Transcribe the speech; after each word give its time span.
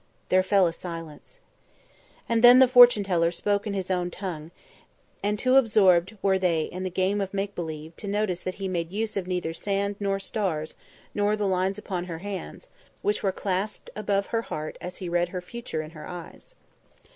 There 0.29 0.41
fell 0.41 0.65
a 0.65 0.73
silence. 0.73 1.41
And 2.27 2.43
then 2.43 2.57
the 2.57 2.67
fortune 2.67 3.03
teller 3.03 3.29
spoke 3.29 3.67
in 3.67 3.75
his 3.75 3.91
own 3.91 4.09
tongue, 4.09 4.49
and 5.21 5.37
too 5.37 5.57
absorbed 5.57 6.17
were 6.23 6.39
they 6.39 6.63
in 6.63 6.81
the 6.81 6.89
game 6.89 7.21
of 7.21 7.35
make 7.35 7.53
believe 7.53 7.95
to 7.97 8.07
notice 8.07 8.41
that 8.41 8.55
he 8.55 8.67
made 8.67 8.91
use 8.91 9.15
of 9.15 9.27
neither 9.27 9.53
sand 9.53 9.97
nor 9.99 10.17
stars 10.19 10.73
nor 11.13 11.35
the 11.35 11.45
lines 11.45 11.77
upon 11.77 12.05
her 12.05 12.17
hands, 12.17 12.67
which 13.03 13.21
were 13.21 13.31
clasped 13.31 13.91
above 13.95 14.25
her 14.25 14.41
heart, 14.41 14.75
as 14.81 14.97
he 14.97 15.07
read 15.07 15.29
her 15.29 15.39
future 15.39 15.83
in 15.83 15.91
her 15.91 16.07
eyes. 16.07 16.55